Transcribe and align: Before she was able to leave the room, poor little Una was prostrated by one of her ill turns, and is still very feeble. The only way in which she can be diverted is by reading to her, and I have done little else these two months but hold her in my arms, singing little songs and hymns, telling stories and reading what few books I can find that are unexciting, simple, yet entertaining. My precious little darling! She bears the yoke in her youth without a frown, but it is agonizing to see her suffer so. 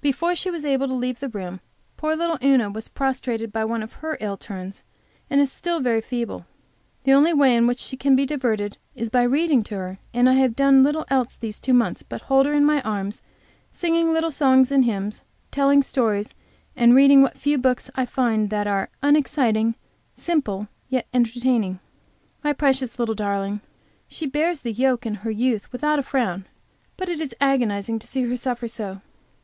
Before 0.00 0.34
she 0.34 0.50
was 0.50 0.64
able 0.64 0.88
to 0.88 0.94
leave 0.94 1.20
the 1.20 1.28
room, 1.28 1.60
poor 1.96 2.16
little 2.16 2.36
Una 2.42 2.68
was 2.68 2.88
prostrated 2.88 3.52
by 3.52 3.64
one 3.64 3.80
of 3.80 3.92
her 4.02 4.18
ill 4.20 4.36
turns, 4.36 4.82
and 5.30 5.40
is 5.40 5.52
still 5.52 5.78
very 5.78 6.00
feeble. 6.00 6.46
The 7.04 7.12
only 7.12 7.32
way 7.32 7.54
in 7.54 7.68
which 7.68 7.78
she 7.78 7.96
can 7.96 8.16
be 8.16 8.26
diverted 8.26 8.76
is 8.96 9.08
by 9.08 9.22
reading 9.22 9.62
to 9.62 9.76
her, 9.76 9.98
and 10.12 10.28
I 10.28 10.32
have 10.32 10.56
done 10.56 10.82
little 10.82 11.04
else 11.10 11.36
these 11.36 11.60
two 11.60 11.74
months 11.74 12.02
but 12.02 12.22
hold 12.22 12.46
her 12.46 12.52
in 12.54 12.64
my 12.64 12.82
arms, 12.82 13.22
singing 13.70 14.12
little 14.12 14.32
songs 14.32 14.72
and 14.72 14.84
hymns, 14.84 15.22
telling 15.52 15.82
stories 15.84 16.34
and 16.74 16.92
reading 16.92 17.22
what 17.22 17.38
few 17.38 17.56
books 17.56 17.88
I 17.94 18.04
can 18.04 18.12
find 18.12 18.50
that 18.50 18.66
are 18.66 18.90
unexciting, 19.00 19.76
simple, 20.12 20.66
yet 20.88 21.06
entertaining. 21.14 21.78
My 22.42 22.52
precious 22.52 22.98
little 22.98 23.14
darling! 23.14 23.60
She 24.08 24.26
bears 24.26 24.62
the 24.62 24.72
yoke 24.72 25.06
in 25.06 25.14
her 25.22 25.30
youth 25.30 25.70
without 25.70 26.00
a 26.00 26.02
frown, 26.02 26.46
but 26.96 27.08
it 27.08 27.20
is 27.20 27.32
agonizing 27.40 28.00
to 28.00 28.08
see 28.08 28.22
her 28.24 28.36
suffer 28.36 28.66
so. 28.66 29.02